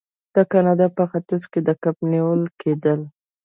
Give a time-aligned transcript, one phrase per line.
[0.35, 3.01] د کاناډا په ختیځ کې کب نیول کیدل.